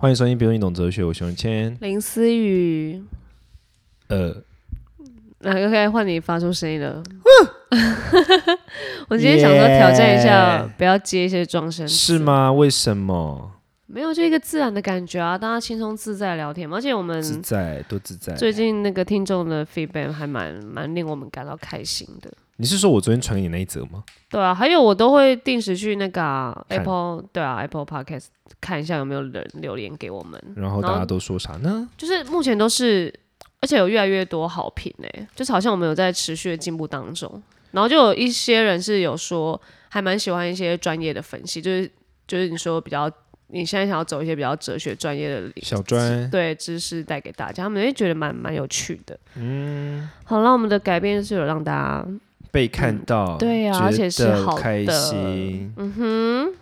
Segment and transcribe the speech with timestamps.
[0.00, 1.76] 欢迎收听《别人你懂哲学》，我是熊谦。
[1.80, 3.02] 林思雨，
[4.06, 4.32] 呃，
[5.40, 7.02] 那 OK，换你发出声音了。
[9.10, 12.16] 我今天想说挑战一下 Yeah 不要接一些装声，是？
[12.20, 12.52] 吗？
[12.52, 13.50] 为什么？
[13.86, 16.76] 没有，就一个自然的感觉啊，大家轻松自在聊天嘛。
[16.76, 18.34] 而且我们自在，多自在。
[18.34, 22.32] 最近那个听众的 feedback 还蛮蛮令我们感到开心的。
[22.60, 24.02] 你是说我昨天传给你那一则吗？
[24.28, 28.26] 对啊，还有我都会定时去那个啊、Apple 对啊 Apple Podcast
[28.60, 31.88] 看一下有没有人留言给我们，然后大家都说啥呢？
[31.96, 33.12] 就是目前都是，
[33.60, 37.42] 而且有越来越多好评诶、就是好像我们有在持续的进步当中。
[37.70, 41.88] 然后就有一些人是有说，还蛮喜欢一些专业的分析，就是
[42.26, 43.08] 就是你说比较，
[43.48, 49.16] 你现在想要走一些比较哲学专业的领小专，对知识带给大家，他们也觉得蛮蛮有趣的。
[49.36, 52.06] 嗯，好，那我们的改变是有让大家，
[52.50, 55.72] 被看到，对啊而且是好的开心。
[55.76, 56.52] 嗯哼，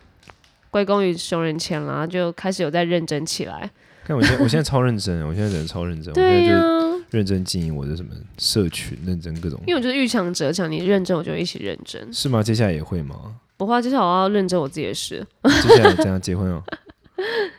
[0.71, 3.71] 归功于熊人钱啦，就开始有在认真起来。
[4.05, 9.61] 看我现在， 我现在超认真，我现在人超认真，我现对呀、在就是认真经营我的什么社群，认真各种。
[9.67, 12.13] 因为我觉得遇强则强，你认真我就一起认真。
[12.13, 12.43] 是吗？
[12.43, 13.17] 接下来也会吗？
[13.57, 15.27] 不会啊，接下来我要认真我自己的事。
[15.63, 16.63] 接下来怎样结婚哦？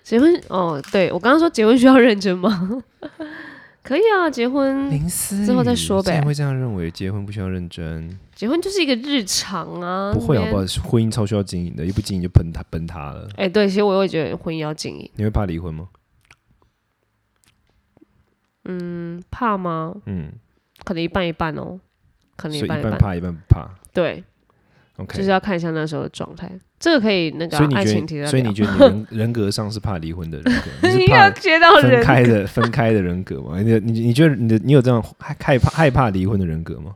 [0.03, 2.83] 结婚哦， 对我刚刚说结婚需要认真吗？
[3.88, 8.19] 可以啊，结婚林思之后再说呗竟然会这样认为，结婚不需要认真？
[8.35, 10.11] 结婚就是一个日常啊。
[10.11, 10.83] 不会好不好那边？？
[10.83, 13.30] 婚姻超需要经营的，一不经营就崩塌崩塌了。
[13.38, 15.88] 哎、对，其实我会觉得婚姻要经营，你会怕离婚吗？
[18.65, 19.95] 嗯，怕吗？
[20.05, 20.33] 嗯，
[20.83, 21.80] 可能一半一半哦，
[22.35, 22.83] 可能一半一。
[22.83, 23.69] 半怕一半不怕。
[23.93, 24.21] 对
[24.97, 26.52] ，OK，就是要看一下那时候的状态。
[26.80, 33.59] 这个可以那个啊、所以你爱情觉得，所以你觉得你人人格上是怕离婚的人格， 怕接到人分开的 分开的人格吗？
[33.59, 36.94] 你你你觉得你的你有这样害害怕害怕离婚的人格吗？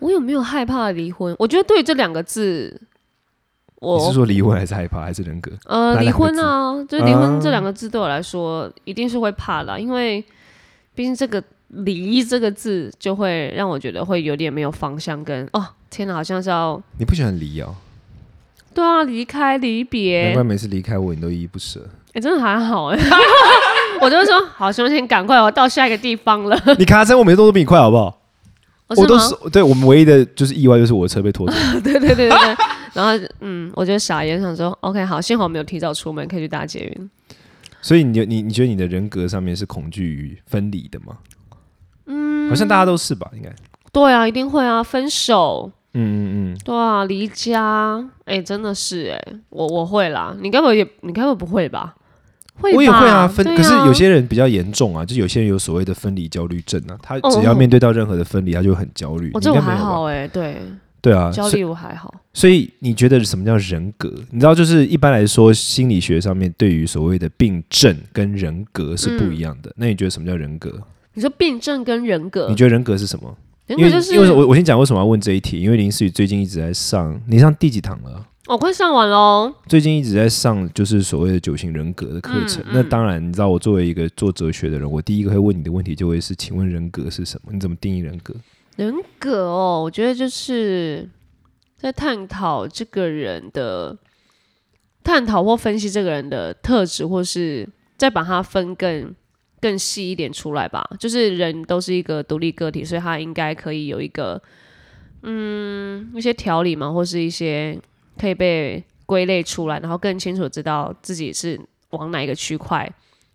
[0.00, 1.34] 我有没有害怕离婚？
[1.38, 2.80] 我觉得对于这两个字，
[3.80, 5.52] 你是说离婚还是害怕还是人格？
[5.66, 10.20] 呃离婚啊，就是离婚啊这两个字对我来说一定是会怕的啊，因为
[10.96, 11.40] 毕竟这个
[11.84, 17.74] “离”这个字就会让我觉得会有点没有方向跟哦，天哪，好像是要你不喜欢离哦，
[18.74, 21.80] 对啊，离开离别难别怪，每次离开我你都依依不舍。
[22.14, 22.98] 哎、真的还好 哎，
[24.00, 26.60] 我就会说好，熊先赶快，我到下一个地方了。
[26.78, 28.06] 你卡车我每次动作比你快好不好？
[28.88, 31.54] 哦我都是对我们唯一的就是意外就是我的车被拖走。
[31.82, 32.56] 对对对对对，
[32.92, 37.10] 然后嗯，我觉得傻眼，想说 OK 好，幸好我没有提早出门，可以去搭捷运。
[37.80, 41.16] 所以你你你觉得你的人格上面是恐惧于分离的吗？
[42.06, 43.30] 嗯，好像大家都是吧？
[43.34, 43.50] 应该。
[43.90, 51.94] 对啊，一定会啊，分手，嗯嗯嗯，对啊，离家，哎、真的是哎、我我会啦，你该不会也，你该不会不会吧？
[52.60, 53.44] 会，我也会啊，分。
[53.44, 59.30] 对可是有些人比较严重啊，就有些人有所谓的分离焦虑症啊，他哦只要面对到任何的分离，他就很焦虑。
[59.34, 60.62] 我这我还好哎、对，
[61.00, 62.14] 对啊，焦虑我还好。
[62.32, 64.10] 所以你觉得什么叫人格？
[64.30, 69.72] 你知道，就是一般来说，心理学上面对于所谓的病症跟人格是不一样的。
[69.76, 70.72] 那你觉得什么叫人格？
[71.14, 73.36] 你说病症跟人格你，觉得人格是什么？
[73.76, 78.26] 因为就是因为我我先讲为什么要问这一题，因为林思雨最近一直在上，你上第几堂了？
[78.48, 79.54] 我、快上完喽。
[79.66, 82.62] 最近一直在上就是所谓的九型人格的课程。
[82.66, 87.52] 嗯那当然，你知道我作为一个做哲学的人，我第一个会问你的问题就会是：请问人格是什么？
[87.52, 88.34] 你怎么定义人格？
[88.76, 91.08] 人格哦，我觉得就是
[91.78, 93.96] 在探讨这个人的
[95.04, 97.66] 探讨或分析这个人的特质，或是
[97.96, 99.14] 再把它分更
[99.62, 100.86] 更细一点出来吧。
[100.98, 104.38] 就是人都是一个独立个体，所以他应该可以有一个
[105.22, 107.80] 嗯一些条理嘛，或是一些
[108.18, 111.58] 可以被归类出来，然后更清楚知道自己是
[111.90, 112.92] 往哪一个区块。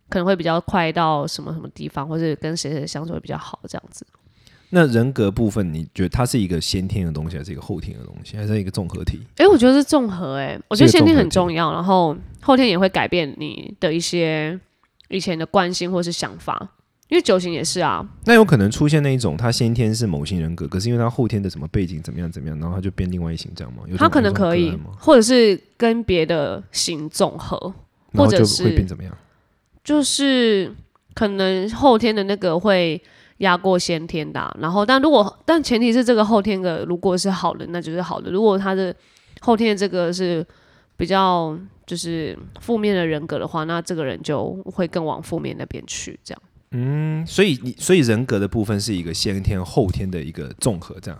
[0.09, 4.07] 可能会比较快到什么什么地方，或是跟谁谁相处会比较好，这样子。
[4.69, 9.19] 那人格部分，你觉得它是一个先天的东西，还是一个后天的东西，还是一个综合体？
[9.35, 14.57] 哎、我觉得是综合，哎，我觉得先天很重要，然后后天也会改变你的一些
[15.09, 16.73] 以前的惯性或是想法，
[17.09, 23.83] 因为九型也是啊，那有可能出现那一种，他先天是某型人格，可是因为他后天的什么背景怎么样怎么样，然后他就变另外一型，这样吗？
[23.97, 27.73] 他可能可以或者是跟别的型综合，
[28.13, 29.17] 或者是会变怎么样？
[29.83, 30.75] 就是
[31.13, 33.01] 可能后天的那个会
[33.37, 38.93] 压过先天的啊、然后但如果但前提是这个后天的如果是好的，那就是好的；如果他的
[39.39, 40.45] 后天的这个是
[40.97, 46.19] 比较就是负面的人格的话，那这个人就会更往负面那边去。
[46.23, 46.41] 这样
[46.71, 51.19] 嗯，所以你所以人格的部分是一个先天后天的一个综合，这样。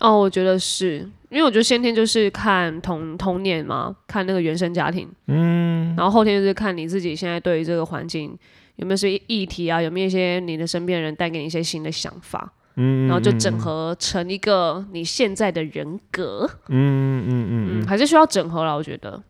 [0.00, 0.98] 哦，我觉得是
[1.28, 8.36] 因为我觉得先天就是看童童年嘛，看那个原生家庭，嗯，然后后天就是看你自己现在对于这个环境
[8.76, 12.52] 有没有些议题啊，有没有一些你的身边人带给你一些新的想法。
[12.82, 19.22] 嗯，然后就整合成一个你现在的人格，嗯嗯嗯嗯，还是需要整合了，我觉得。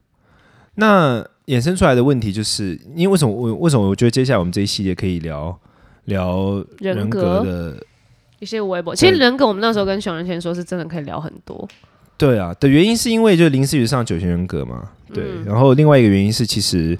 [0.76, 5.58] 那衍生出来的问题就是，因为为什么我为什么我觉得接下来我们这一系列可以聊
[6.04, 7.20] 聊人人格？
[7.20, 7.86] 格的
[8.38, 11.68] 一些微博，其实人格我们那时候跟熊仁谦说是真的可以聊很多。
[12.16, 15.44] 对啊的原因是因为就是林思雨上九型人格嘛，对，嗯。
[15.44, 16.96] 然后另外一个原因是其实。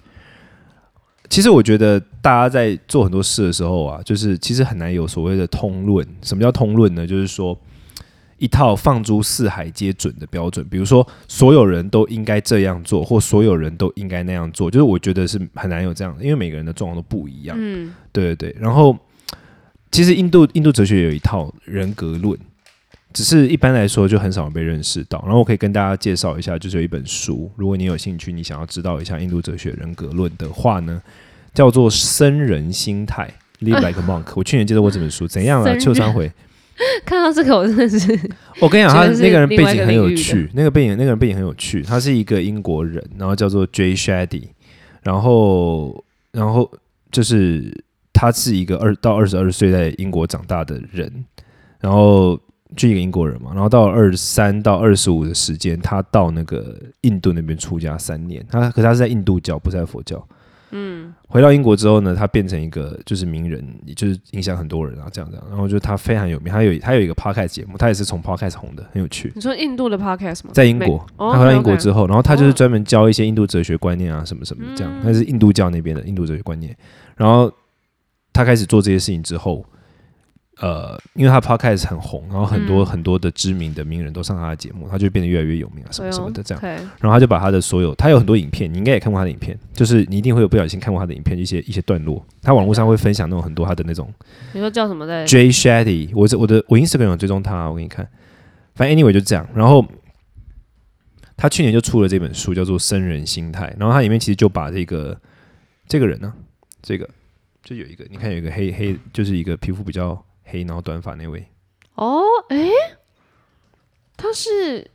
[1.31, 6.07] 其实我觉得大家在做很多事的时候啊，就是其实很难有所谓的通论。
[6.21, 7.07] 什么叫通论呢？
[7.07, 7.57] 就是说
[8.37, 14.69] 一套放诸四海皆准的标准，比如说所有人都应该这样做，或所有人都应该那样做。
[14.69, 17.57] 就是我觉得是很难有这样的，因为每个人的状况都不一样。
[17.59, 18.99] 嗯，对对对，然后
[19.93, 22.37] 其实印度印度哲学有一套人格论，
[23.13, 25.21] 只是一般来说就很少被认识到。
[25.25, 31.03] 然后我可以跟大家介绍一下，就是有一本书，如果你有兴趣，你想要知道一下印度哲学人格论的话呢，
[31.53, 33.33] 叫做《僧人心态》
[33.65, 34.33] （Live Like a Monk）。
[34.37, 35.77] 我去年介绍过这本书， 怎样啊？
[35.79, 36.31] 邱三回，
[37.05, 37.99] 看到这个我真的是，
[38.61, 44.45] 我跟你讲，他那个人背景很有趣， 那个背景那个人背景很有趣，他是一个英国人，然后叫做 Jay Shetty，
[45.03, 46.71] 然后然后
[47.11, 51.25] 就是他是一个二到二十二岁在英国长大的人，
[51.81, 52.41] 然后
[52.77, 60.25] 就一个英国人嘛，然后到二十三到二十五的时间，他到那个印度那边出家三年，他可是他是在印度教，不是在佛教。
[60.73, 65.45] 嗯，回到英国之后呢，他变成一个就是名人，也就是影响很多人啊，这样这样。
[65.49, 69.33] 然后就他非常有名，他有他有一个 podcast 节目，他也是从 podcast 红的，很有趣。
[69.35, 70.53] 你说印度的 podcast 吗？
[70.53, 74.93] 在英国，哦他回到英国之后，然后他就是哦专门教一些印度哲学观念啊，什么什么这样。
[74.97, 76.77] 嗯他是印度教那边的印度哲学观念。
[77.17, 77.53] 然后
[78.33, 79.67] 他开始做这些事情之后，
[80.61, 86.63] 呃，因为他 podcast 很红，然后很多嗯很多的知名的名人都上他的节目，他就变得越来越有名啊，什么什么的这样。
[86.63, 86.77] 样。
[87.01, 92.25] 然后他就把他的所有，他有很多影片，你应该也看过他的影片，就是你一定会有不小心看过他的影片，一些一些段落。
[92.43, 94.13] 他网络上会分享那种很多他的那种
[94.53, 98.07] 你说叫什么在？Jay Shetty，我这我的我 Instagram 有追踪他，我给你看。
[98.75, 99.85] 反正 anyway 就这样，然后
[101.37, 105.19] 他去年就出了这本书，叫做《生人心态》，然后他里面其实就把这个
[105.89, 106.33] 这个人呢、
[106.83, 107.09] 这个
[107.63, 111.47] 就有一个，你看有一个黑黑，就是一个皮肤比较黑，然后短发那位，
[111.95, 112.69] 哦，哎，
[114.17, 114.91] 他是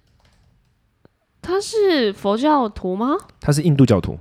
[1.42, 3.16] 他是佛教徒吗？
[3.40, 4.18] 他是印度教徒，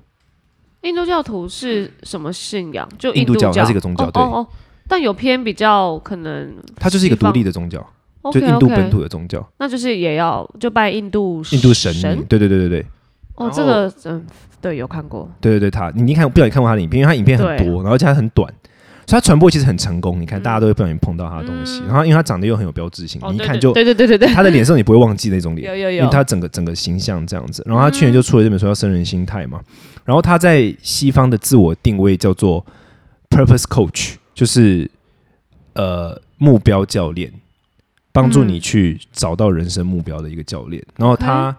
[0.83, 2.89] 印度教徒是什么信仰？
[2.99, 4.47] 就印度教教，它是一个宗教对哦
[4.87, 7.85] 但有偏比较可能他就是一个独立的，宗教，
[8.31, 12.87] 就印度本土的宗教，那就是也要就拜印度印度神明，对对对对对。
[13.37, 14.25] 哦，这个嗯，
[14.61, 18.55] 对，有看过，对对对，他你一看不小心看过他的影片，因为他影片很多，然后而且他很短，
[19.07, 20.21] 所以他传播其实很成功。
[20.21, 27.63] 你看，嗯大家都会不小心碰到他的东西，嗯然后因为他长得又很有标志性，你一看就对对对对对，他的脸上你不会忘记那种脸，有有有，因为他整个整个形象这样子。
[27.67, 29.61] 然后他去年就出了这本书叫《生人心态》嘛，
[30.05, 32.65] 然后他在西方的自我定位叫做
[33.31, 34.91] purpose coach，就是
[35.75, 37.33] 呃目标教练，
[38.13, 40.83] 帮助你嗯去找到人生目标的一个教练。
[40.97, 41.55] 然后他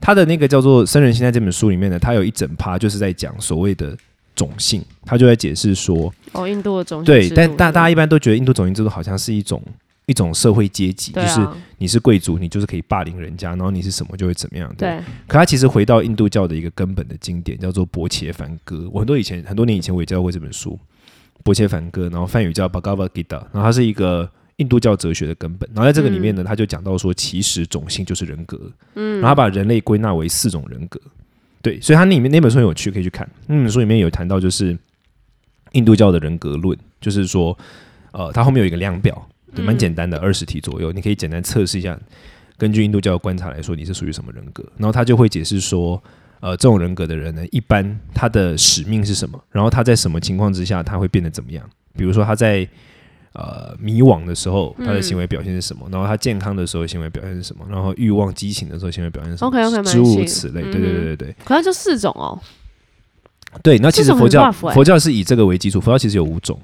[0.00, 3.96] 他的那个叫做《生人心态》这本书里面呢，他有一整趴就是在讲所谓的
[4.34, 9.62] 种姓，他就在解释说，哦，印度的中对，制度但大大家一般都觉得印度种姓制度好像是一种
[10.06, 11.46] 一种社会阶级，就是
[11.78, 14.68] 你是贵族，你就是可以霸凌人家，然后你是什么就会怎么样。
[14.76, 14.88] 对。
[14.90, 18.76] 对，可他其实回到印度教的一个根本的经典，叫做《薄伽梵歌》。
[18.92, 20.72] 我很多以前很多年以前我也教过这本书，
[21.44, 25.68] 《薄伽梵歌》，然后梵语叫 Bhagavad Gita，然后它是一个印度教哲学的根本。
[25.72, 28.58] 然后在这个里面呢，他就讲到说，其实种姓就是人格，
[28.94, 31.00] 嗯，然后他把人类归纳为四种人格。
[31.62, 33.28] 对，所以他那里面那本书很有趣，可以去看。
[33.46, 34.76] 那本书里面有谈到就是
[35.72, 37.56] 印度教的人格论，就是说，
[38.10, 41.98] 呃，它后面有一个量表，对，蛮简单的，二十题左右，你可以简单测试一下。
[42.58, 44.64] 根据印度教的观察来说，你是属于什么人格？
[44.76, 46.02] 然后他就会解释说，
[46.40, 49.42] 呃，这种人格的人呢，一般他的使命是什么？
[49.50, 51.64] 然后他在什么情况之下他会变得怎么样？
[51.96, 52.68] 比如说他在
[53.34, 55.86] 呃迷惘的时候，他的行为表现是什么？
[55.90, 57.64] 然后他健康的时候行为表现是什么？
[57.68, 60.62] 然后欲望激情的时候行为表现是什么诸如此类。
[60.62, 62.38] 嗯对对对对对可能就四种哦，
[63.62, 63.78] 对。
[63.78, 66.58] 那其实佛教欸佛教是以这个为基础，佛教其实有五种，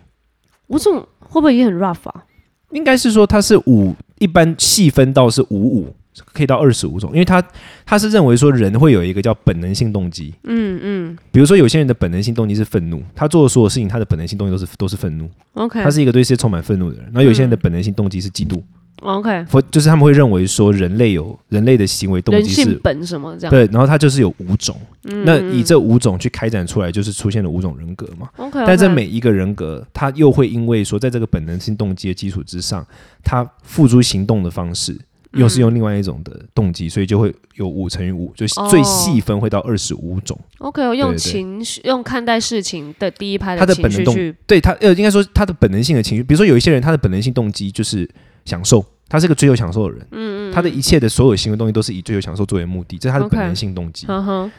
[0.69, 2.25] 五种会不会也很 rough 啊？
[2.71, 5.95] 应该是说它是五，一般细分到是五五，
[6.33, 7.43] 可以到二十五种，因为他
[7.85, 17.05] 他是认为说人会有一个叫本能性动机，嗯嗯比如说有些人的本能性动机是愤怒，他做的所有事情，他的本能性动机都是都是愤怒，，OK，他是一个对世界充满愤怒的人。
[17.07, 18.61] 然后有些人的嗯本能性动机是嫉妒
[19.01, 22.75] ，OK，或就是他们会认为说人类有人类的行为动机是。
[22.83, 23.51] 本什么这样？
[23.51, 28.29] 对，然后他就是有五种，嗯，那以这五种去开展出来，就是出现了五种人格嘛。
[28.37, 32.85] OK，但这每一个人格，他又会因为说，在这个本能性动机的基础之上，
[33.23, 34.99] 他付诸行动的方式
[35.33, 40.39] 又是用另外一种的动机，所以就会有五乘以五，就哦最细分会到二十五种。
[40.59, 48.09] OK，我用情绪用看待事情的第一拍他的情本能动绪去，对他呃，应该说他的本能性的情绪，比如说有一些人他的本能性动机就是
[48.45, 50.07] 享受，他是个追求享受的人。
[50.13, 54.07] 嗯嗯，他的一切的所有行为东西都是以追求享受作为目的，这是他的本能性动机。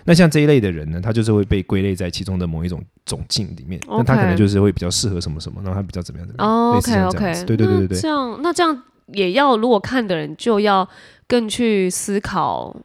[0.06, 3.82] 那像这一类的人呢，他就是会被归类在其中的某一种种境里面。
[3.88, 6.54] 那他可能就是会比较适合什么什么，然后他比较怎么样怎么样。
[6.54, 10.88] 哦类似，OK 像这样子 OK，对对对对对这样那这样也要，如果看的人就要
[11.28, 12.75] 更去思考。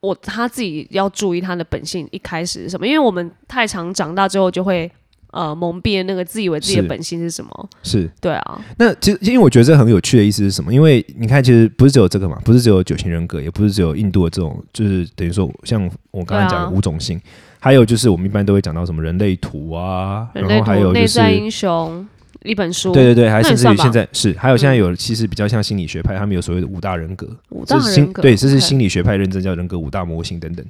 [0.00, 4.90] 我他自己要注意他的本性一开始是什么，因为我们太常长大之后就会
[5.30, 7.68] 呃蒙蔽了那个自以为自己的本性是什么。
[7.82, 10.70] 是，对啊，那其实因为我觉得这很有趣的意思是什么？
[10.70, 17.18] 因为你看，其实不是只有这个嘛，不是只有九型人格，也不是只有印度的这种，就是等于说像我刚才讲的五种性，
[17.58, 22.06] 还有就是我们一般都会讲到什么人类图啊，人类然后还有图、就是内在英雄
[22.44, 30.64] 一本书，对对对，还甚至于现在是，还有现在嗯有其实比较像心理学派，他们有所谓的五大人格，五这大人格，是心对，这是心理学派认证叫人格五大模型等等。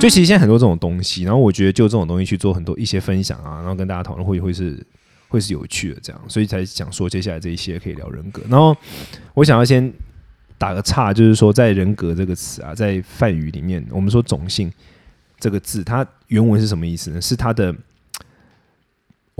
[0.00, 4.76] 就其实现在很多这种东西，然后我觉得就这种东西去做很多一些分享啊，然后跟大家讨论会会是
[5.28, 8.42] 会是有趣的这样，所以才想说接下来这一些可以聊人格。
[8.48, 8.76] 然后
[9.34, 9.92] 我想要先
[10.58, 14.72] 打个岔，就是说在人格这个词啊，在梵语里面，我们说种姓
[15.38, 17.20] 这个字，它原文是什么意思呢？
[17.20, 17.72] 是它的。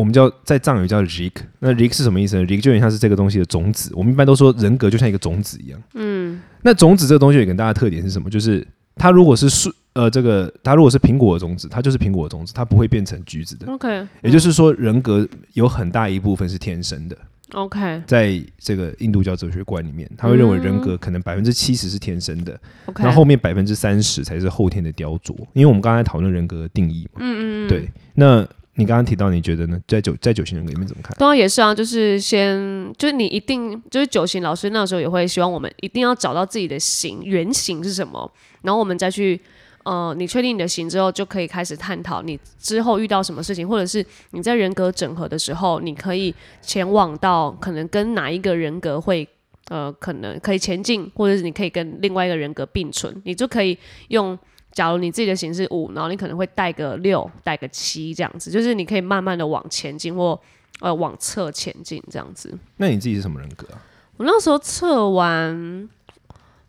[0.03, 1.31] 我们叫在藏语叫 rik，
[1.61, 3.93] 那 rik 是什么意思呢？rik 就有点像是这个东西的种子。
[3.95, 5.81] 我们一般都说人格就像一个种子一样。
[5.95, 8.29] 嗯，那种子这个东西有一个很大的特点是什么？
[8.29, 8.67] 就是
[8.97, 13.73] 它如果是树呃这个它如果是苹果的种子，它就是苹果的种子，它不会变成橘子的。
[13.73, 17.17] OK，也就是说，人格有很大一部分是天生的。
[17.53, 25.37] OK 在这个印度教哲学观里面，他会认为人格可能百分之七十是天生的，OK，然后后面百分之三十才是后天的雕琢。
[25.53, 27.91] 因为我们刚才讨论人格的定义嘛，嗯嗯嗯，对。
[28.15, 29.79] 那你刚刚提到，你觉得呢？
[29.87, 31.15] 在九在九型人格里面怎么看？
[31.19, 32.57] 当然，也是啊，就是先，
[32.97, 39.39] 就是你一定，就是九型老师那时候也会希望我们一定要找到自己的型原型是什么，然后我们再去，
[39.85, 49.29] 呃，你确定你的型之后，就可以开始探讨你之后遇到什么事情，或者是你在人格整合的时候，你可以前往到可能跟哪一个人格会。
[49.69, 54.37] 呃，可能可以前进，或者是你可以跟另外一个人格并存，你就可以用。
[54.73, 60.39] 假如你自己的型是五，然后你可能会带个六，带个七这样子，就是你可以慢慢的往前进或
[60.81, 62.53] 呃往侧前进这样子。
[62.79, 63.79] 那你自己是什么人格啊？
[64.17, 65.89] 我那时候测完，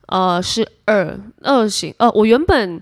[0.07, 2.81] 呃，是二二型，呃，我原本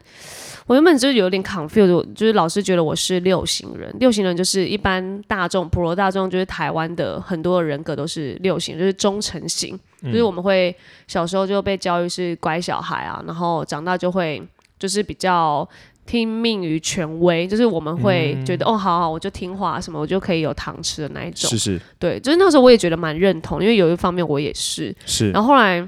[0.68, 10.74] 我原本就是有点 confused，就是老师觉得我是六型人，六型人就是一般大众普罗大众，就是台湾的很多人格都是六型，就是忠诚型，就是我们会
[11.08, 14.42] 小时候就被教育是乖小孩啊，然后长大就会
[14.82, 15.70] 就是比较。
[16.04, 21.48] 听命于权威，就是我们会觉得、哦，好好，我就听话什么，我就可以有糖吃的那一种。
[21.50, 24.94] 是是对，就是那时候我也觉得蛮认同，因为有一方面我也是。
[25.06, 25.88] 是，然后后来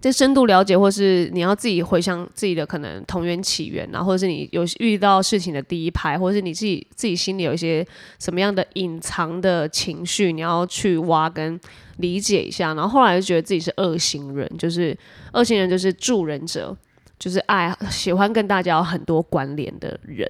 [0.00, 7.84] 在深度了解，或是你要自己回想自己的可能同源起源啊，或者是你有遇到事情的第一排，或者是你自己自己心里有一些
[8.20, 11.60] 什么样的隐藏的情绪，你要去挖跟
[11.98, 12.72] 理解一下。
[12.74, 14.96] 然后后来就觉得自己是二型人，就是
[15.32, 16.74] 二型人就是助人者。
[17.22, 20.28] 就是爱喜欢跟大家有很多关联的人，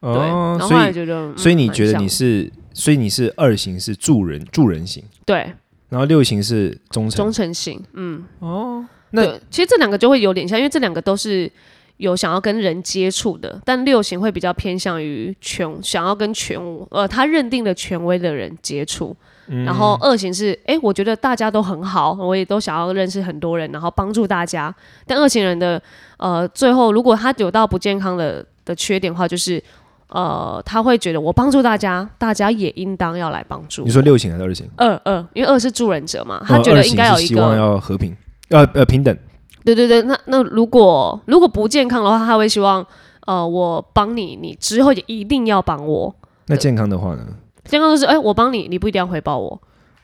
[0.00, 5.52] 对，哦然后后来所以觉得，嗯所以你觉得你是，所以你是二型是助人助人型，对
[5.88, 7.32] 然后六型是忠诚忠。
[7.32, 11.50] 诚型，嗯，哦那对，其实这两个就会有点像，因为这两个都是
[11.96, 16.56] 有想要跟人接触的，但六型会比较偏向于权，想要跟权
[16.90, 19.16] 呃他认定的权威的人接触。
[19.46, 24.74] 然后二型是，哎，我觉得大家都很好，我也都想要认识很多人，然后帮助大家。
[25.06, 25.80] 但二型人的，
[26.16, 29.62] 呃，最后如果他有到不健康的的缺点的话，就是，
[30.08, 33.82] 呃，他会觉得我帮助大家，大家也应当要来帮助。
[33.84, 34.68] 你说六型还是二型？
[34.76, 38.16] 二二，因为二是助人者嘛，他觉得应该有一个希望要和平，
[38.48, 39.16] 呃呃平等。
[39.64, 42.86] 对对对，那那如果如果不健康的话，他会希望
[43.26, 46.14] 呃我帮你，你之后也一定要帮我。
[46.46, 47.26] 那健康的话呢？
[47.64, 49.60] 健康就是哎、我帮你，你不一定要回报我。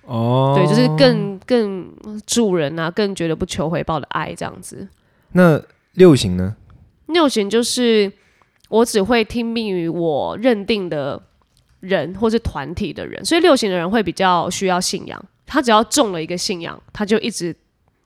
[0.06, 1.92] 哦，对，就是更更
[2.26, 4.88] 助人啊，更觉得不求回报的爱这样子。
[5.32, 5.62] 那
[5.92, 6.56] 六型呢？
[7.06, 8.10] 六型就是
[8.68, 11.20] 我只会听命于我认定的
[11.80, 15.24] 人或是团体的人，所以六型的人会比较需要信仰。
[15.46, 17.54] 他只要中了一个信仰，他就一直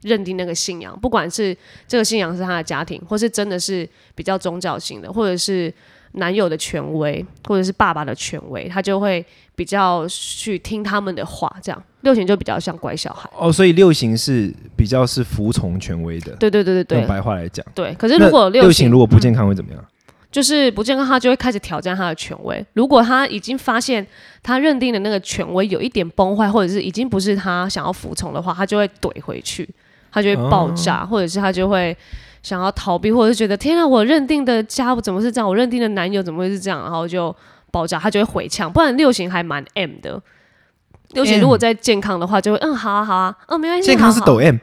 [0.01, 1.57] 认定那个信仰，不管是
[1.87, 5.73] 这个信仰是他的家庭，或是真的是比较宗教型的，或者是
[6.13, 11.55] 男友的权威，或者是爸爸的权威，他就会比较去听他们的话。
[11.63, 13.29] 这样六型就比较像乖小孩。
[13.37, 16.33] 哦，所以六型是比较是服从权威的。
[16.37, 17.95] 对对对对用对白话来讲，对。
[17.95, 19.85] 可是如果六型如果不健康会怎么样？
[20.31, 22.67] 就是不健康，他就会开始挑战他的权威。
[22.73, 24.05] 如果他已经发现
[24.43, 29.69] 他认定的那个权威有一点崩坏，或者是已经不是他想要服从的话，他就会怼回去，
[30.11, 31.97] 他就会爆炸，或者是他就会
[32.43, 35.49] 想要逃避，或者是觉得天啊，我认定的家怎么是这样？
[35.49, 36.83] 我认定的男友怎么会是这样？
[36.83, 37.33] 然后就
[37.75, 38.73] 爆炸，他就会回呛。
[38.73, 40.23] 不然六型还蛮 M 的，
[41.15, 44.57] 六型如果在健康的话，就会嗯好啊好啊，嗯没关系，健康是抖 M，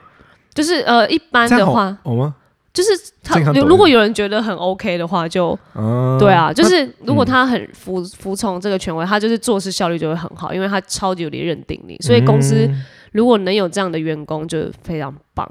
[0.54, 2.36] 就是呃一般的话，好吗？
[2.74, 2.90] 就是
[3.22, 12.86] 他如果有人觉得很 OK 的话，就啊，对啊，就是如果嗯他很服服从这个权威，他就是做事效率就会很好，因为他超级有力认定你，所以公司嗯。
[13.12, 15.46] 如果能有这样的员工，就非常棒。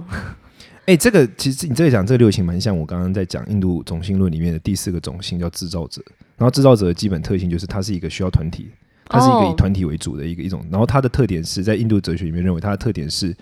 [0.91, 6.03] 哎、这个其实你这个讲这个六型蛮像我刚刚在讲印度种姓论里面的第四个种姓叫制造者，
[6.37, 8.69] 然后制造者的基本特性就是它是一个需要团体，
[9.07, 9.55] 它是一个以哦。
[9.57, 13.33] 团体为主的一个一种，然后它的特点是在印度哲学里面认为它的特点是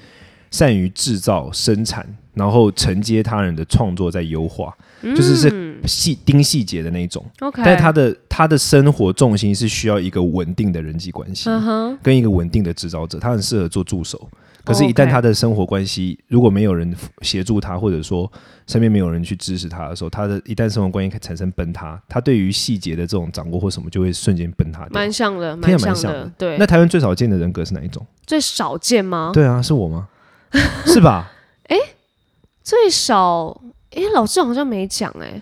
[0.51, 11.49] 善于制造生产，然后承接他人的创作在优化，就是是嗯细盯细节的那一种，OK，但他的他的生活重心是需要一个稳定的人际关系，
[12.03, 14.29] 跟一个稳定的制造者，他很适合做助手。
[14.69, 18.31] 可是，一旦他的生活关系如果没有人协助他，或者说
[18.67, 24.91] 身边没有人去支持他的时候，他的一旦生活关系产生崩塌，他对于细节的这种掌握或什么就会瞬间崩塌掉。
[24.93, 26.31] 蛮像的，蛮像的。
[26.37, 28.07] 对，那台湾最少见的人格是哪一种？
[28.27, 29.31] 最少见吗？
[29.33, 30.09] 对啊，是我吗？
[30.85, 31.33] 是吧？
[31.65, 31.77] 哎
[32.63, 33.61] 最少，
[33.93, 35.41] 哎，老师好像没讲诶，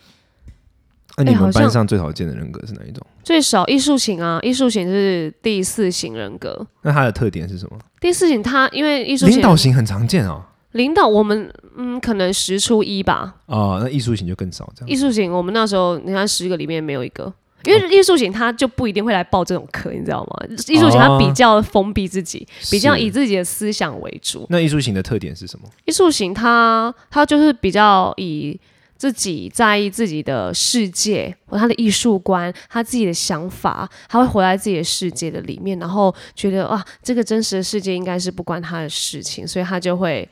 [1.17, 3.05] 那你们班上最少见的人格是哪一种？
[3.25, 6.67] 最少艺术型啊，艺术型是第四型人格。
[6.83, 7.79] 那他的特点是什么？
[8.01, 10.43] 第四型他因为艺术领型导型很常见哦。
[10.73, 14.91] 领导我们嗯可能十出一吧，哦，那艺术型就更少这样。
[14.91, 17.33] 艺术型我们那时候你看十个里面没有一个。
[17.65, 20.47] 因为艺术型他就不一定会来报这种课，你知道吗？
[20.69, 24.47] 艺术型他比较封闭自己，比较以自己的思想为主。
[24.51, 25.69] 那艺术型的特点是什么？
[25.85, 28.57] 艺术型他他就是比较以
[28.97, 40.29] 自己在意自己的世界或他的艺术观，他自己的想法，他会活在自己的世界的里面，然后觉得哇，这个真实的世界应该是不关他的事情，所以他就会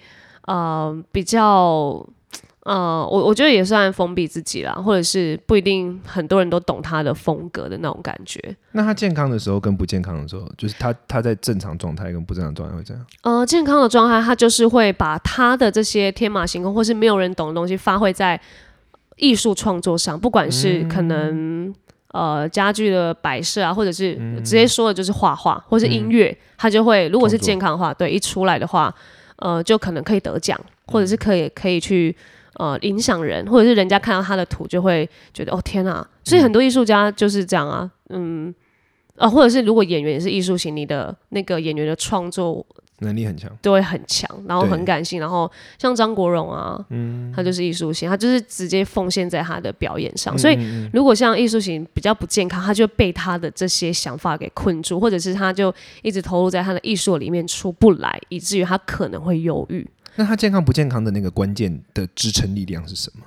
[0.46, 2.06] 呃比较。
[2.64, 8.40] 呃，我我觉得也算封闭自己啦，或者是不一定很多人都懂他的风格的那种感觉。
[8.72, 13.06] 那他健康的时候跟不健康的时候，就是他他在正常状态跟不正常状态会怎样。
[13.20, 18.40] 呃，健康的状态，他就是会把他的这些天马行空或是没有人懂的东西发挥在
[19.16, 21.70] 艺术创作上，不管是可能、
[22.12, 28.94] 呃家具的摆设啊，或者是直接说的就是画画或是音乐，他就会如果是健康的话，对，一出来的话，
[29.36, 32.16] 呃，就可能可以得奖，或者是可以可以去。
[32.56, 38.54] 呃，影响人，或者是人家看到他的图就会觉得哦天啊，所以很多艺术家就是这样啊，嗯，
[39.16, 42.64] 啊，或者是如果演员也是艺术型，你的那个演员的创作
[43.00, 50.38] 能力很强，都会很强，然后很感性，然后像张国荣啊，嗯他就是艺术型，他就是直接奉献在他的表演上。
[50.38, 50.56] 所以
[50.92, 59.84] 如果像艺术型比较不健康，他就被他的这些想法给困住，或者是他就一直投入在他的艺术里面出不来，以至于他可能会忧郁。
[60.16, 63.24] 那他健康不健康的那个关键的支撑力量是什么？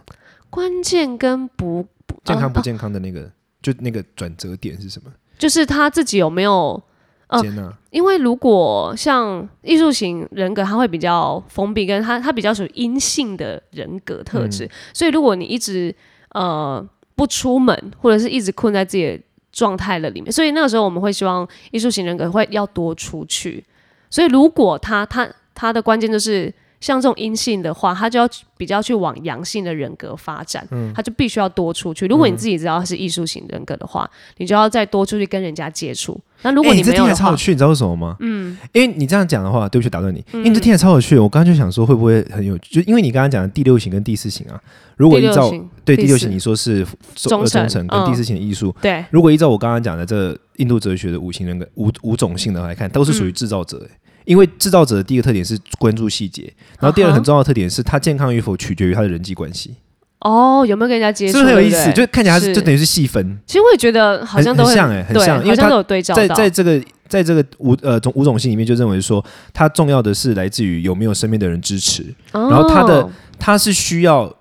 [0.49, 3.29] 关键跟不不呃健康不健康的那个，
[3.61, 5.11] 就那个转折点是什么？
[5.37, 6.81] 就是他自己有没有
[7.27, 15.93] 呃接纳因为如果像艺术型人格，他会比较封闭，跟他他比较属于阴性的人格特质，所以如果你一直
[16.29, 16.83] 呃
[17.15, 19.19] 不出门，或者是一直困在自己的
[19.51, 23.65] 状态了里面，所以那个时候我们会希望艺术型人格会要多出去。
[24.09, 32.05] 所以如果他他他的关键就是像这种阴性的话，他就要比较去往阳性的人格发展，他就必须要多出去。
[32.07, 36.19] 如果你自己知道他是艺术型人格的话，你就要再多出去跟人家接触。
[36.43, 38.15] 那如果你没有的话，听起来超有趣，你知道为什么吗？
[38.19, 41.17] 嗯，因为你这样讲的话，对不起，打断你，因为这听起来超有趣。
[41.17, 42.75] 我刚刚就想说，会不会很有趣？
[42.75, 44.61] 就因为你刚刚讲的第六型跟第四型啊，
[44.97, 45.51] 如果依照
[45.83, 46.85] 对第六型，你说是
[47.15, 53.89] 忠诚忠诚跟嗯第四型的艺术，对如果依照我刚刚讲的这印度哲学的五行人格五五种性的来看，都是属于制造者、欸
[54.27, 56.43] 因为制造者的第一个特点是关注细节，
[56.79, 59.73] 然后第二个很重要的特点是他健康与否取决于他的人际关系，
[60.19, 61.37] 哦，有没有跟人家接触？
[61.37, 61.93] 是不是很有意思？
[61.93, 66.35] 就看起来就等于是细分，其实我也觉得好像都会很很像哎很像因为它好像都有对照在到。
[66.35, 73.09] 在这个在这个五呃种五种性里面，就认为说它重要的是来自于有没有身边的人支持，然然后他的
[73.39, 74.33] 他是需要。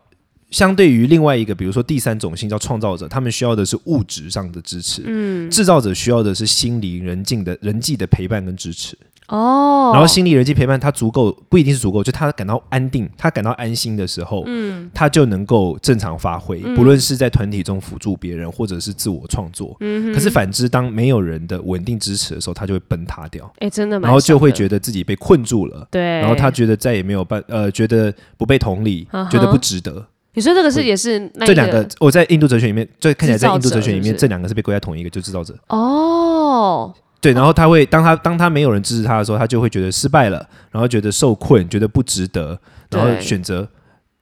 [0.49, 8.97] 相对于另外一个，比如说第三种性叫创造者，他们需要的是物质上的支持，嗯制造者需要的是心理人境的人际的陪伴跟支持。
[9.29, 14.91] 哦，然后心理人际陪伴，他足够不一定是足够，就他感到安定，他感到安心的时候，嗯。
[14.95, 19.77] 他就能够正常发挥，不论是在团体中辅助别人，或者是自我创作。
[19.81, 30.07] 嗯可是反之，当没有人的稳定支持的时候，他就会崩塌掉，哎，真的然后就会觉得自己被困住了，对，然后他觉得再也没有办，呃，觉得不被同理觉得不值得。
[30.35, 35.55] 你说这个是也是那这两个，我在印度哲学里面，就看起来在印度哲学里面，这两个是被归在同一个，就制造者。
[35.69, 36.95] 哦，
[37.27, 42.57] 对，然后他会当他当他没有人支持他的时候，他就会觉得失败了，然后觉得受困，觉得不值得，
[42.89, 43.69] 然后选择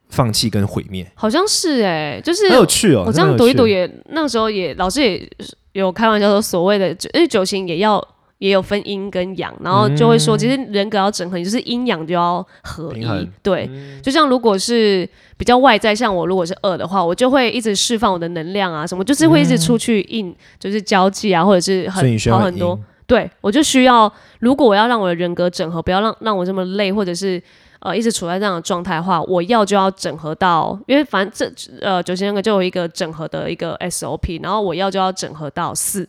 [0.09, 1.07] 放弃跟毁灭。
[1.15, 5.29] 好像是哎，就是很有趣哦，我这样读一读也也，那时候也老师也
[5.73, 8.03] 有开玩笑说，所谓的，因为九型也要
[8.39, 13.29] 也有分阴跟阳，然后就会说，其实人格要整合，你就是阴阳就要合一。
[13.43, 13.69] 对，
[14.03, 22.85] 就像如果是比较外在，像我如果是二的话，我就会一直释放我的能量啊，什么就是会一直出去应，就是交际啊，或者是很好很多阴。
[23.07, 27.43] 对我就需要，如果我要让我的人格整合，不要让让我这么累，或者是
[27.81, 36.09] 呃一直处在这样的状态的话，我要就要整合到，因为反正这呃九型人格就有一个整合的一个 SOP，然后我要就要整合到四，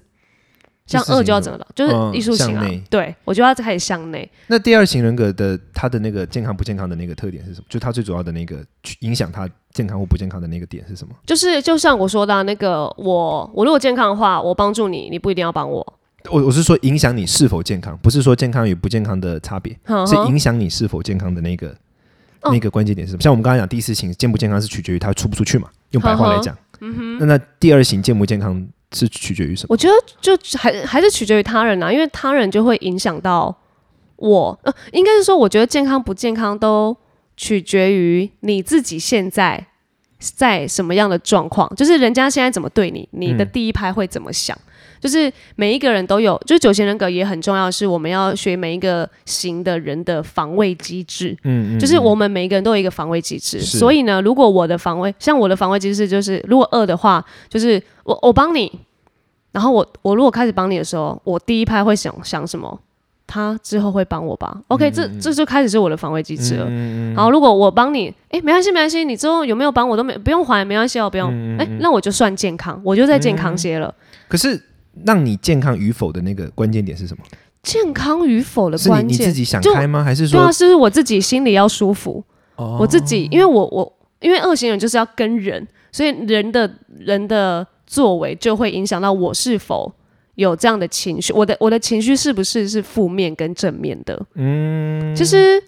[0.85, 4.31] 像二就要是什么整合到，就是嗯艺术型啊对我就要开始向内。
[4.47, 7.65] 那第二型人格的他的那个健康不健康的那个特点是什么？
[7.67, 11.13] 就他最主要的那个去影响他健康或不健康的那个点是什么？
[11.25, 15.94] 就是就像我说的啊、那个我我如果健康的话，我帮助你，你不一定要帮我。
[16.31, 21.69] 我我是说影响你是否健康，不是说健康与不健康的差别，是影响你是否健康的那个
[22.41, 23.21] 哦那个关键点是什么？
[23.21, 26.55] 像我们刚刚讲第四型健不健康是取决于他出不出去嘛，用白话来讲。
[26.81, 29.67] 嗯那那第二型健不健康是取决于什么？
[29.69, 33.55] 我觉得就还还是取决于他人啊，因为他人就会影响到
[34.17, 34.59] 我。
[34.63, 36.95] 呃，应该是说，我觉得健康不健康都
[37.37, 39.67] 取决于你自己现在
[40.19, 44.57] 在什么样的状况，就是人家现在怎么对你，你的嗯第一拍会怎么想。
[44.99, 51.37] 就是每一个人都有，就是九型人格也很重要，是我们要学每一个型的人的防卫机制。
[51.43, 58.71] 嗯就是我们每一个人都有一个防卫机制，所以呢，如果我的防卫，像我的防卫机制就是，如果二的话，就是我我帮你，
[59.51, 62.79] 然后我我如果开始帮你的时候，我第一拍会想想什么？
[63.27, 66.69] 他之后会帮我吧？OK，、这这就开始是我的防卫机制了。
[67.15, 71.57] 然后如果我帮你，哎，没关系没关系，你之后有没有帮我都没不用还，没关系哦，不用。
[71.57, 73.91] 哎、那我就算健康，我就在健康些了。
[74.27, 74.61] 可是
[75.05, 77.23] 让你健康与否的那个关键点是什么？
[77.63, 80.03] 健康与否的关键，你自己想开吗？
[80.03, 82.23] 还是说对啊，说是我自己心里要舒服。
[82.57, 89.91] 哦我自己，因为我我因为二型人就是要跟人，所以人的人的作为就会影响到我是否
[90.35, 94.25] 有这样的情绪，我的我的情绪是不是是负面跟正面的？
[94.35, 95.61] 嗯，其实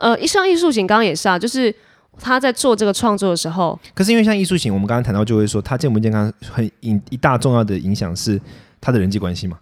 [0.00, 1.72] 呃，像艺术型刚刚也是啊，就是
[2.18, 8.40] 他在做这个创作的时候，可是因为像艺术型，我们刚刚谈到就会说，他健不健康很一一大重要的影响是
[8.82, 9.58] 他的人际关系嘛。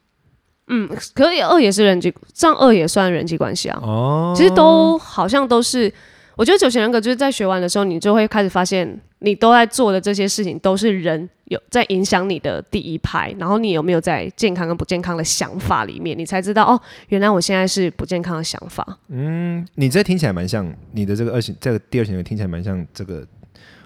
[0.72, 3.78] 嗯，可以二也是人际，上二也算人际关系啊。
[3.82, 5.92] 哦，其实都好像都是，
[6.36, 18.98] 我觉得九型人格就是在学完的时候，你就会开始发现，你都在做的这些事情都是人有在影响你的第一排，然后你有没有在健康跟不健康的想法里面，你才知道哦，原来我现在是不健康的想法。
[19.08, 23.26] 嗯你这听起来蛮像你的这个二型，这个第二型人格听起来蛮像这个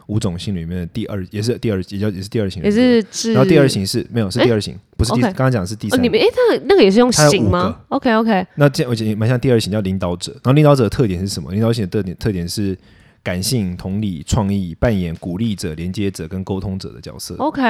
[0.06, 3.08] 五种性里面的第二，也是第二，也叫也是第二型也人格。
[3.10, 6.08] 是，然后第二型是没有是第二型，不是第 OK 刚刚讲的是第哦，三你。
[6.08, 11.50] 们诶，那个那个也是用它有五型吗？OK OK，那这我觉得蛮像第二型叫领导者，然后领导者的特点是什么？
[11.52, 12.76] 领导型的特点特点是
[13.22, 17.34] 感性、同理、创意，扮演鼓励者、连接者跟沟通者的角色。
[17.38, 17.62] OK，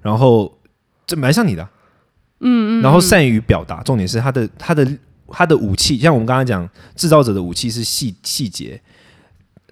[0.00, 0.56] 然后
[1.06, 1.70] 这蛮像你的啊、
[2.40, 2.82] 嗯嗯。
[2.82, 4.88] 然后善于表达，重点是他的他的
[5.26, 8.80] 他的武器，像我们刚刚讲，制造者的武器是细细节，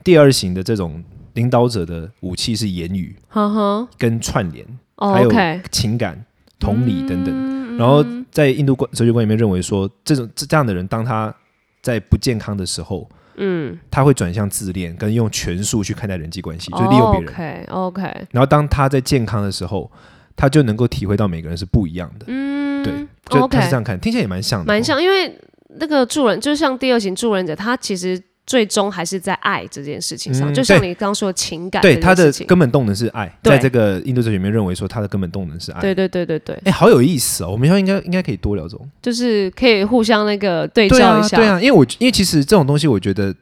[0.02, 1.02] 第二型的这种
[1.38, 5.30] 领导者的武器是言语呵呵，跟串联、哦还有
[5.70, 6.24] 情感、
[6.58, 7.32] 同理等等。
[7.32, 11.32] 嗯然后在印度观哲学观里面认为说，这种这这样的人，当他
[11.80, 17.64] 在不健康的时候，嗯，他会转向自恋，跟用权术去看待人际关系，就是利用别人。
[17.68, 19.88] OK 然后当他在健康的时候，
[20.34, 22.24] 他就能够体会到每个人是不一样的。
[22.26, 25.38] 嗯，对，就他是这样看，听起来也蛮像的哦，蛮像，因为
[25.78, 35.80] 那个助人，就像第二型助人者，他其实最终还是在爱这件事情上，嗯就像你刚刚说的情感对，件他的根本动能是爱，在这个印度哲学里面认为说他的根本动能是爱。
[35.82, 37.50] 对对对对对，哎，好有意思哦！
[37.50, 38.88] 我们以后应该应该可以多聊这种。
[39.02, 43.34] 就是可以互相那个对照一下，对啊，因为我因为其实这种东西，我觉得，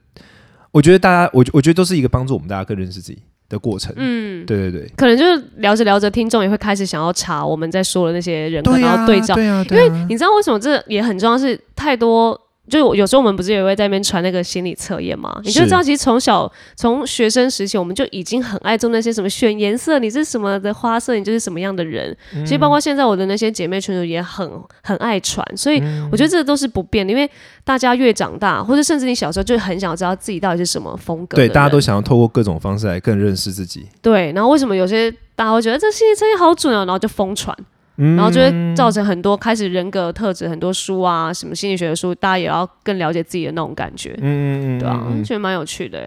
[0.73, 3.95] 我觉得大家，我我觉得都是一个帮助我们大家更认识自己的过程。
[3.97, 4.45] 嗯。
[4.45, 9.35] 对对对，可能就是聊着聊着，听众也会开始想要查我们在说的那些人格，对啊，然后对照。
[9.35, 11.39] 对啊，因为你知道为什么这也很重要？
[11.39, 15.41] 是太多，就有时候我们不是也会在那边传那个心理测验吗？
[15.45, 22.17] 你就是知道，其实从小从学生时期，我们就已经很爱做那些什么选颜色，你是什么的花色，你就是什么样的人。
[22.45, 24.51] 其实包括现在我的那些姐妹群组也很
[24.83, 27.31] 很爱传，所以我觉得这都是不变的，因为
[27.65, 33.87] 大家越长大，或者甚至你小时候就很想知道自己到底是什么风格对，大家都想要透过各种方式来更认识自己。
[34.03, 37.57] 对，然后为什么有些大家会觉得这心理测验好准啊，然后就疯传，
[37.97, 46.05] 然后就会造成很多开始人格特质很多书啊，什么心理学的书，大家也要更了解自己的那种感觉，嗯嗯嗯，对啊，觉得蛮有趣的耶。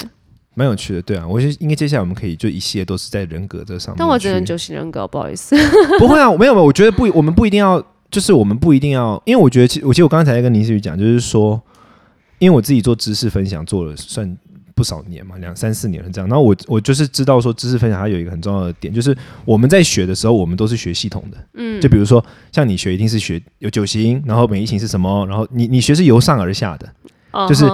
[0.56, 1.02] 蛮有趣的。
[1.02, 3.95] 对啊，我觉得应该接下来我们可以就一系列都是在人格这上面。
[3.97, 5.56] 但我只能九型人格，不好意思。
[5.97, 11.62] 不会啊，没有没有，我觉得不，我们不一定要，就是我们不一定要，因为我觉得其我其实我刚才在跟林思雨讲，就是说，
[12.39, 14.38] 因为我自己做知识分享做了算
[14.79, 16.29] 不少年嘛，两三四年了这样。
[16.29, 19.13] 然后我我就是知道说知识分享它有一个很重要的点，就是
[19.43, 21.37] 我们在学的时候，我们都是学系统的。
[21.55, 26.89] 嗯，就比如说像你学一定是学有九型，然后每一型是什么，然后你你学是由上而下的，
[27.49, 27.69] 就是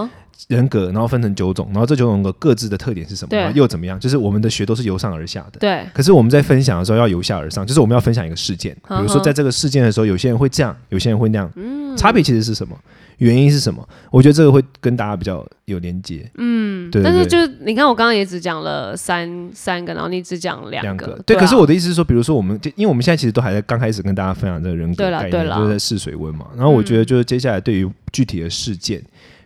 [0.48, 4.00] 人格，然后分成九种，然后这九种的各自的特点是什么，又怎么样？
[4.00, 5.60] 就是我们的学都是由上而下的。
[5.60, 5.86] 对。
[5.94, 11.52] 可是我们在分享的时候要由下而上，就是我们要分享一个事件，比如说在这个事件的时候，有些人会这样，有些人会那样。
[11.56, 11.86] 嗯。
[11.96, 12.76] 差别其实是什么？
[13.18, 13.88] 原因是什么？
[14.12, 16.30] 我觉得这个会跟大家比较有连接。
[16.36, 17.02] 嗯，对。
[17.02, 21.20] 但是就你看，我刚刚也只讲了三三个，然后你只讲两个。
[21.26, 26.48] 对，可是我的意思是说，比如说我们，因为我们现在其实都还在刚开始跟大家分享这个人格概念，就是在试水温嘛。
[26.56, 29.02] 然后我觉得，就是接下来对于具体的事件，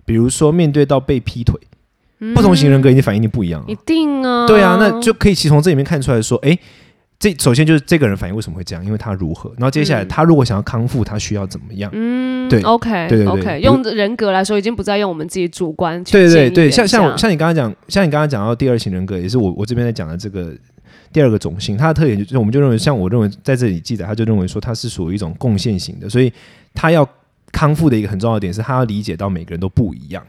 [0.06, 1.56] 比如说面对到被劈腿，
[2.34, 3.64] 不同型人格一定反应定不一样。
[3.68, 4.48] 一定啊。
[4.48, 6.58] 对啊，那就可以其从这里面看出来说，哎。
[7.20, 8.86] 这首先就是这个人反应为什么会这样？
[8.86, 9.50] 因为他如何？
[9.58, 11.92] 然后接下来他如果想要康复，他需要怎么样？
[11.94, 16.02] 嗯，对，OK，对对对，用人格来说，已经不再用我们自己主观。
[16.06, 20.56] 对对对，像像像你刚刚讲，像你刚刚讲到第二型人格，也是我我这边在讲的这个
[21.12, 26.32] 第二个种性，它的特点就是我们就认为，像我认为在这里记载，他就认为说他是属于一种贡献型的，所以
[26.74, 27.06] 他要
[27.52, 30.26] 康复的一个很重要的点是他要理解到每个人都不一样，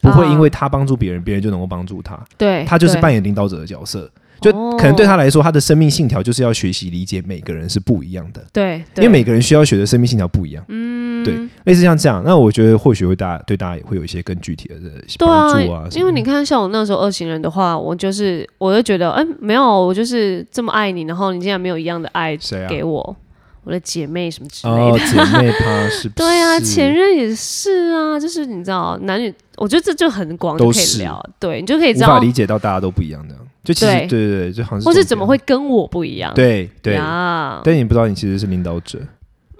[0.00, 2.16] 不会因为他帮助别人，别人就能够帮助他。
[2.38, 4.08] 对，他就是扮演领导者的角色。
[4.40, 8.44] 就可能对他来说，他的生命信条就是要学习理解每个人是不一样的。
[8.52, 10.64] 对，因为每个人需要学的生命信条不一样。
[10.68, 14.76] 嗯，对，类似像这样，那我觉得或许会大家对大家也会有一些更具体的
[15.18, 15.86] 帮助啊。
[15.92, 22.36] 因为你看，像我那时候二型人的话，我就是我就觉得，哎，没有，我就是这么爱你，然后你竟然没有一样的爱
[22.68, 23.16] 给我。
[23.62, 36.32] 我的姐妹什么之类的，姐妹 她是，对啊，前任也是啊，就是你知道，男女，我觉得这就很广，都可以聊，对你就可以知道，无法理解到大家都不一样的，就其实对对对，就好像是，或是怎么会跟我不一样？
[36.34, 38.98] 对对啊，但你不知道你其实是领导者，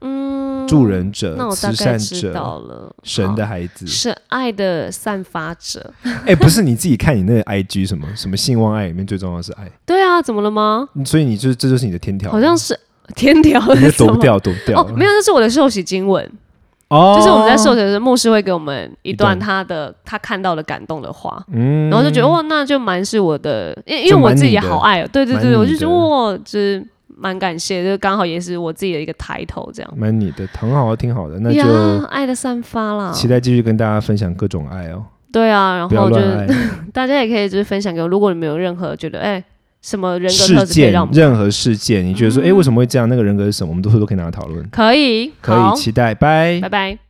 [0.00, 5.92] 嗯，助人者，慈善者，了，神的孩子，是爱的散发者。
[6.26, 10.88] 哎，不是你自己看你那个 I G 什么什么信望爱里面最重要的是爱，对啊，怎么了吗？
[11.04, 12.78] 所以你就这就是你的天条，好像是。
[13.16, 14.80] 天条你躲不掉，躲不掉。
[14.80, 16.24] 哦，没有，那是我的受洗经文。
[16.90, 26.84] 哦，就是我们在受洗的时候，牧师会给我们一段他的他看到的感动的话，嗯，然后就觉得哇，那就蛮是我的，因因为我自己也好爱，对对对，我就觉得哇，就是
[27.16, 29.92] 蛮感谢，就刚好也是我自己的一个抬头，这样。
[29.96, 33.12] 蛮你的，很好，挺好的，那就爱的散发啦。
[33.12, 35.04] 期待继续跟大家分享各种爱哦。
[35.32, 36.46] 对啊，然后就是
[36.92, 39.42] 大家也可以就是分享给我，如果你们有任何觉得哎。
[39.82, 40.92] 什么人格事件？
[41.12, 43.08] 任何事件，你觉得说，哎，为什么会这样？
[43.08, 43.70] 那个人格是什么？
[43.70, 44.68] 我们都会都可以拿来讨论。
[44.70, 47.09] 可以，可以期待，拜拜拜。